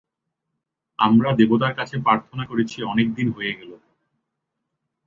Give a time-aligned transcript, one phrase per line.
[0.99, 3.75] আমরা দেবতার কাছে প্রার্থনা করেছি অনেক দিন হয়ে গেলো।